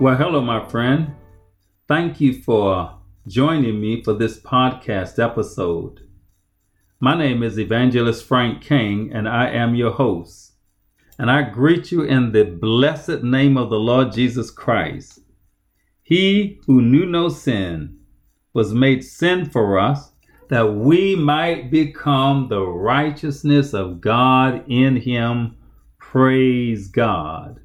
[0.00, 1.16] Well, hello, my friend.
[1.88, 6.06] Thank you for joining me for this podcast episode.
[7.00, 10.52] My name is Evangelist Frank King, and I am your host.
[11.18, 15.18] And I greet you in the blessed name of the Lord Jesus Christ.
[16.04, 17.98] He who knew no sin
[18.54, 20.12] was made sin for us
[20.48, 25.56] that we might become the righteousness of God in him.
[25.98, 27.58] Praise God.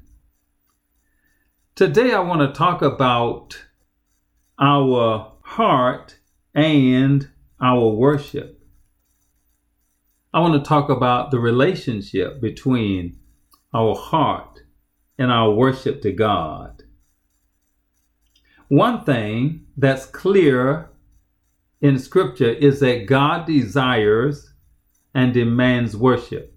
[1.76, 3.64] Today, I want to talk about
[4.60, 6.16] our heart
[6.54, 7.28] and
[7.60, 8.62] our worship.
[10.32, 13.18] I want to talk about the relationship between
[13.74, 14.60] our heart
[15.18, 16.84] and our worship to God.
[18.68, 20.90] One thing that's clear
[21.80, 24.54] in Scripture is that God desires
[25.12, 26.56] and demands worship.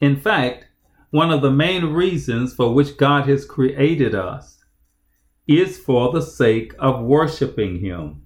[0.00, 0.66] In fact,
[1.10, 4.64] one of the main reasons for which God has created us
[5.46, 8.22] is for the sake of worshiping Him.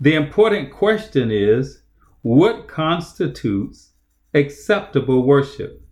[0.00, 1.82] The important question is
[2.22, 3.92] what constitutes
[4.34, 5.82] acceptable worship?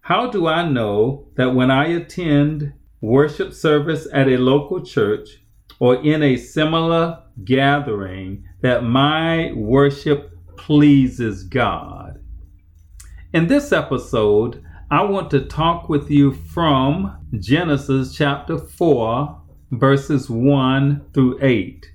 [0.00, 5.42] How do I know that when I attend worship service at a local church
[5.80, 12.01] or in a similar gathering that my worship pleases God.
[13.32, 21.06] In this episode, I want to talk with you from Genesis chapter 4, verses 1
[21.14, 21.86] through 8.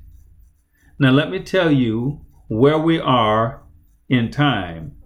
[0.97, 3.62] Now, let me tell you where we are
[4.09, 4.97] in time.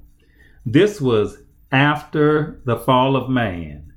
[0.66, 1.40] This was
[1.70, 3.92] after the fall of man.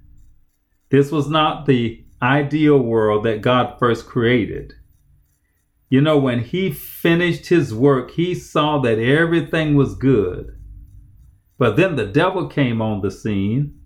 [0.91, 4.73] This was not the ideal world that God first created.
[5.89, 10.59] You know, when he finished his work, he saw that everything was good.
[11.59, 13.81] But then the devil came on the scene,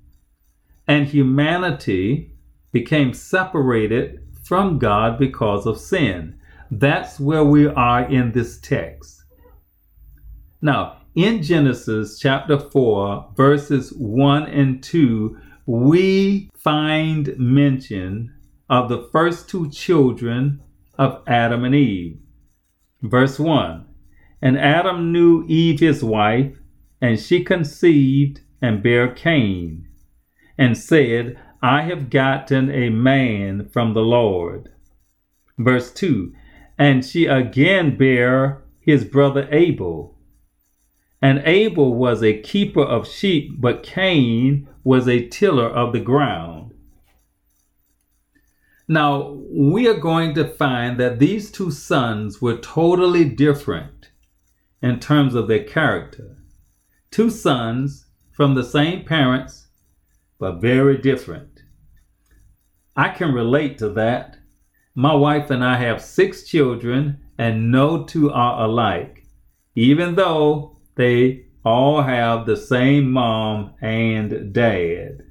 [0.86, 2.32] and humanity
[2.72, 6.38] became separated from God because of sin.
[6.70, 9.24] That's where we are in this text.
[10.60, 15.36] Now, in Genesis chapter 4, verses 1 and 2,
[15.66, 18.34] we find mention
[18.70, 20.62] of the first two children
[20.98, 22.18] of Adam and Eve.
[23.02, 23.86] Verse 1
[24.42, 26.56] And Adam knew Eve his wife,
[27.00, 29.86] and she conceived and bare Cain,
[30.56, 34.70] and said, I have gotten a man from the Lord.
[35.58, 36.32] Verse 2
[36.76, 40.16] And she again bare his brother Abel.
[41.20, 46.72] And Abel was a keeper of sheep, but Cain was a tiller of the ground.
[48.86, 54.10] Now, we are going to find that these two sons were totally different
[54.80, 56.37] in terms of their character.
[57.10, 59.68] Two sons from the same parents,
[60.38, 61.62] but very different.
[62.96, 64.36] I can relate to that.
[64.94, 69.24] My wife and I have six children, and no two are alike,
[69.74, 75.22] even though they all have the same mom and dad.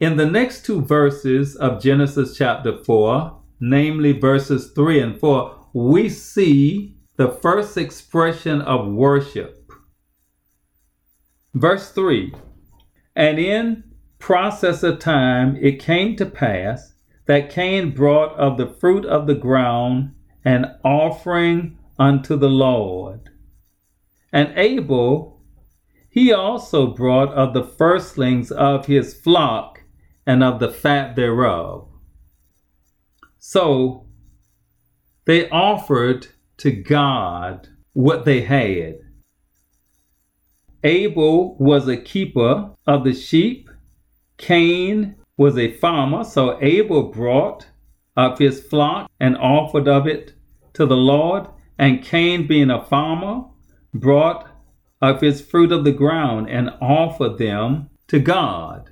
[0.00, 6.08] In the next two verses of Genesis chapter 4, namely verses 3 and 4, we
[6.08, 9.57] see the first expression of worship.
[11.54, 12.34] Verse 3
[13.16, 13.84] And in
[14.18, 16.94] process of time it came to pass
[17.26, 20.14] that Cain brought of the fruit of the ground
[20.44, 23.30] an offering unto the Lord.
[24.32, 25.42] And Abel,
[26.08, 29.82] he also brought of the firstlings of his flock
[30.26, 31.88] and of the fat thereof.
[33.38, 34.06] So
[35.24, 36.28] they offered
[36.58, 38.98] to God what they had.
[40.84, 43.68] Abel was a keeper of the sheep.
[44.36, 47.68] Cain was a farmer, so Abel brought
[48.16, 50.34] of his flock and offered of it
[50.74, 51.46] to the Lord.
[51.78, 53.44] And Cain, being a farmer,
[53.94, 54.48] brought
[55.00, 58.90] of his fruit of the ground and offered them to God.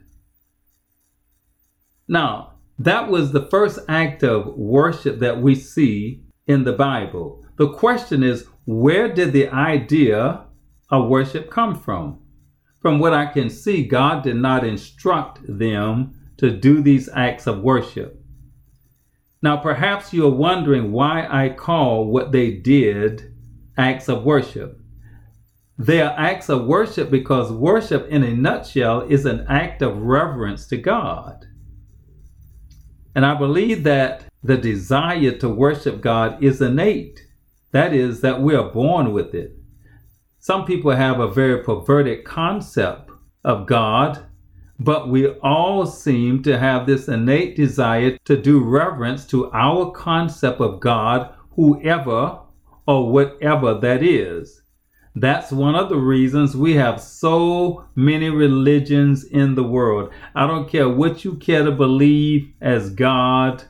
[2.09, 7.45] Now, that was the first act of worship that we see in the Bible.
[7.57, 10.46] The question is, where did the idea
[10.91, 12.21] of worship come from?
[12.81, 17.61] From what I can see, God did not instruct them to do these acts of
[17.61, 18.23] worship.
[19.43, 23.35] Now, perhaps you're wondering why I call what they did
[23.77, 24.81] acts of worship.
[25.79, 30.67] They are acts of worship because worship, in a nutshell, is an act of reverence
[30.69, 31.45] to God.
[33.15, 37.27] And I believe that the desire to worship God is innate.
[37.73, 39.56] That is, that we are born with it.
[40.47, 43.11] Some people have a very perverted concept
[43.43, 44.27] of God,
[44.79, 50.61] but we all seem to have this innate desire to do reverence to our concept
[50.61, 52.39] of God, whoever
[52.87, 54.63] or whatever that is.
[55.17, 60.13] That's one of the reasons we have so many religions in the world.
[60.37, 63.65] I don't care what you care to believe as God,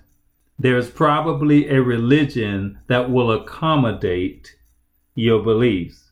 [0.58, 4.58] there's probably a religion that will accommodate
[5.14, 6.05] your beliefs.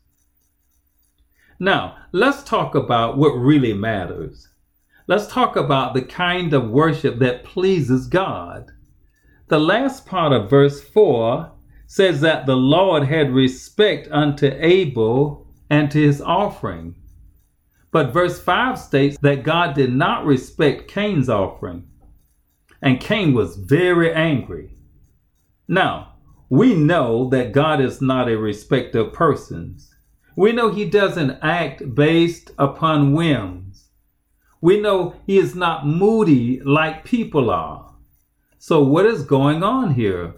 [1.59, 4.49] Now, let's talk about what really matters.
[5.07, 8.71] Let's talk about the kind of worship that pleases God.
[9.47, 11.51] The last part of verse 4
[11.87, 16.95] says that the Lord had respect unto Abel and to his offering.
[17.91, 21.87] But verse 5 states that God did not respect Cain's offering,
[22.81, 24.75] and Cain was very angry.
[25.67, 26.15] Now,
[26.49, 29.94] we know that God is not a respecter of persons.
[30.35, 33.85] We know he doesn't act based upon whims.
[34.59, 37.93] We know he is not moody like people are.
[38.57, 40.33] So, what is going on here?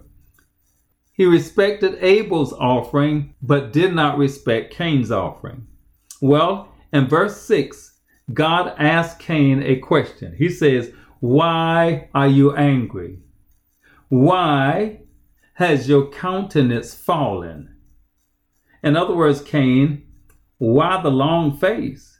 [1.12, 5.66] He respected Abel's offering, but did not respect Cain's offering.
[6.20, 7.98] Well, in verse 6,
[8.32, 10.34] God asked Cain a question.
[10.36, 13.18] He says, Why are you angry?
[14.08, 15.00] Why
[15.54, 17.74] has your countenance fallen?
[18.82, 20.06] In other words, Cain,
[20.58, 22.18] why the long face?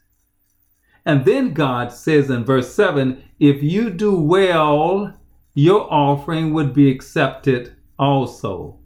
[1.04, 5.14] And then God says in verse 7 if you do well,
[5.54, 8.78] your offering would be accepted also.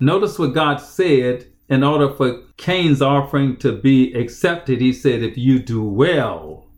[0.00, 4.80] Notice what God said in order for Cain's offering to be accepted.
[4.80, 6.70] He said, if you do well,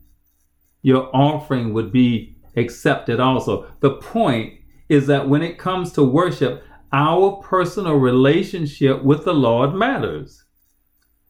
[0.81, 3.71] your offering would be accepted also.
[3.79, 4.55] The point
[4.89, 10.43] is that when it comes to worship, our personal relationship with the Lord matters.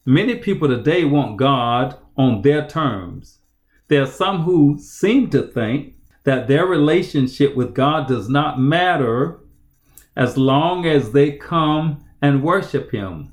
[0.05, 3.39] Many people today want God on their terms.
[3.87, 9.39] There are some who seem to think that their relationship with God does not matter
[10.15, 13.31] as long as they come and worship Him.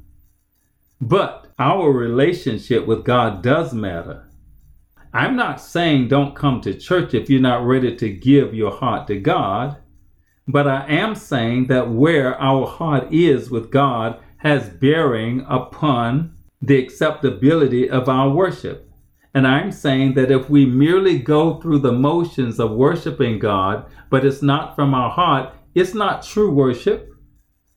[1.00, 4.28] But our relationship with God does matter.
[5.12, 9.06] I'm not saying don't come to church if you're not ready to give your heart
[9.06, 9.78] to God,
[10.48, 16.78] but I am saying that where our heart is with God has bearing upon the
[16.78, 18.90] acceptability of our worship.
[19.34, 24.24] And I'm saying that if we merely go through the motions of worshiping God, but
[24.24, 27.12] it's not from our heart, it's not true worship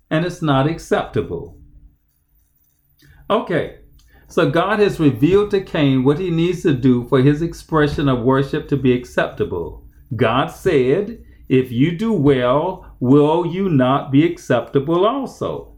[0.10, 1.58] and it's not acceptable.
[3.30, 3.80] Okay,
[4.28, 8.22] so God has revealed to Cain what he needs to do for his expression of
[8.22, 9.86] worship to be acceptable.
[10.16, 15.75] God said, If you do well, will you not be acceptable also?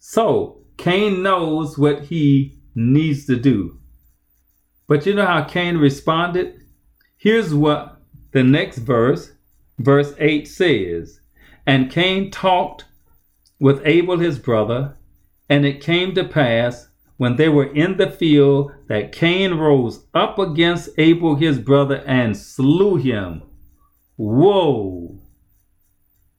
[0.00, 3.78] So, Cain knows what he needs to do.
[4.88, 6.62] But you know how Cain responded?
[7.16, 8.00] Here's what
[8.32, 9.30] the next verse
[9.78, 11.20] verse 8 says,
[11.64, 12.86] And Cain talked
[13.60, 14.96] with Abel his brother,
[15.48, 20.40] and it came to pass when they were in the field that Cain rose up
[20.40, 23.42] against Abel his brother and slew him.
[24.16, 25.18] Whoa!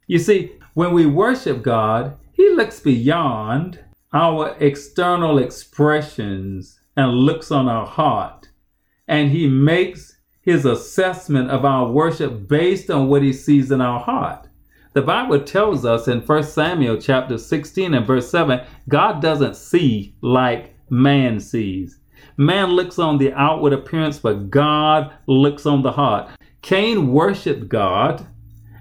[0.06, 3.80] You see, when we worship God, He looks beyond
[4.12, 8.48] our external expressions and looks on our heart,
[9.06, 10.18] and He makes
[10.48, 14.48] his assessment of our worship based on what he sees in our heart.
[14.94, 20.14] The Bible tells us in 1 Samuel chapter 16 and verse 7, God doesn't see
[20.22, 22.00] like man sees.
[22.38, 26.30] Man looks on the outward appearance, but God looks on the heart.
[26.62, 28.26] Cain worshiped God,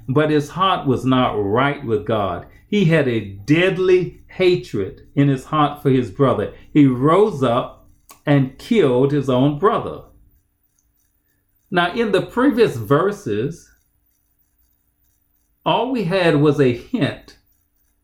[0.08, 2.48] but his heart was not right with God.
[2.68, 6.54] He had a deadly hatred in his heart for his brother.
[6.74, 7.88] He rose up
[8.26, 10.04] and killed his own brother.
[11.72, 13.70] Now, in the previous verses,
[15.66, 17.38] all we had was a hint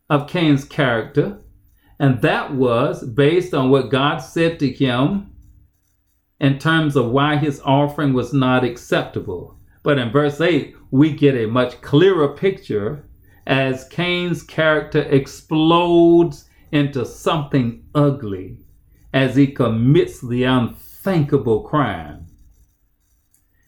[0.09, 1.39] of Cain's character,
[1.99, 5.33] and that was based on what God said to him
[6.39, 9.57] in terms of why his offering was not acceptable.
[9.83, 13.07] But in verse 8, we get a much clearer picture
[13.45, 18.57] as Cain's character explodes into something ugly
[19.13, 22.27] as he commits the unthinkable crime.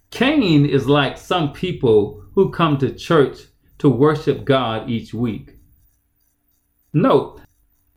[0.10, 5.57] Cain is like some people who come to church to worship God each week.
[6.93, 7.41] Note,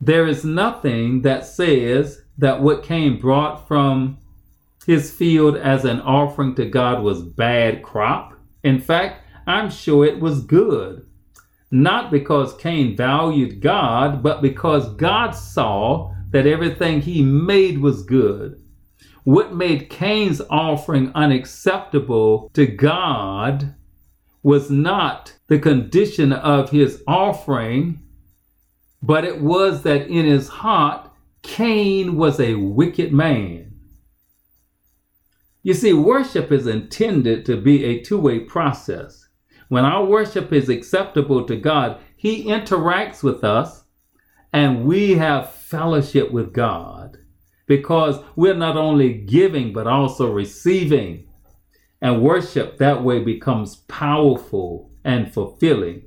[0.01, 4.17] there is nothing that says that what Cain brought from
[4.89, 8.33] his field as an offering to God was bad crop.
[8.63, 11.05] In fact, I'm sure it was good.
[11.69, 18.59] Not because Cain valued God, but because God saw that everything he made was good.
[19.25, 23.75] What made Cain's offering unacceptable to God
[24.41, 28.01] was not the condition of his offering,
[29.03, 31.11] but it was that in his heart,
[31.43, 33.68] Cain was a wicked man.
[35.61, 39.27] You see, worship is intended to be a two way process.
[39.67, 43.83] When our worship is acceptable to God, He interacts with us
[44.51, 47.17] and we have fellowship with God
[47.67, 51.25] because we're not only giving but also receiving.
[52.01, 56.03] And worship that way becomes powerful and fulfilling.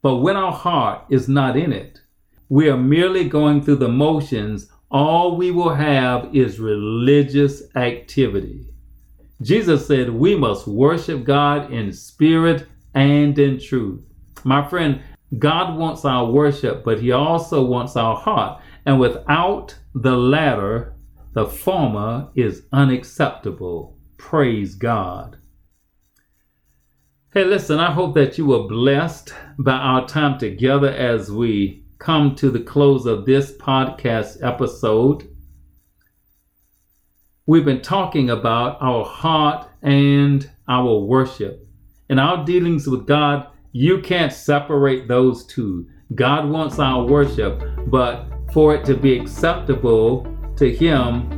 [0.00, 2.00] But when our heart is not in it,
[2.48, 4.70] we are merely going through the motions.
[4.92, 8.66] All we will have is religious activity.
[9.40, 14.04] Jesus said we must worship God in spirit and in truth.
[14.44, 15.00] My friend,
[15.38, 18.60] God wants our worship, but He also wants our heart.
[18.84, 20.94] And without the latter,
[21.32, 23.96] the former is unacceptable.
[24.18, 25.38] Praise God.
[27.32, 32.34] Hey, listen, I hope that you were blessed by our time together as we come
[32.34, 35.28] to the close of this podcast episode.
[37.46, 41.64] We've been talking about our heart and our worship.
[42.10, 45.88] In our dealings with God, you can't separate those two.
[46.16, 51.28] God wants our worship, but for it to be acceptable to Him,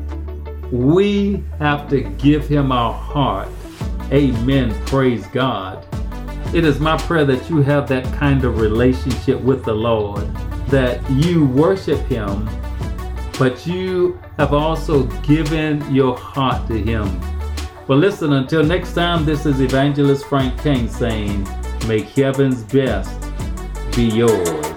[0.72, 3.48] we have to give Him our heart.
[4.10, 4.74] Amen.
[4.86, 5.86] Praise God.
[6.54, 10.24] It is my prayer that you have that kind of relationship with the Lord,
[10.74, 12.48] that you worship Him
[13.38, 17.20] but you have also given your heart to Him.
[17.86, 21.46] Well, listen, until next time, this is Evangelist Frank King saying,
[21.86, 23.20] Make heaven's best
[23.94, 24.73] be yours.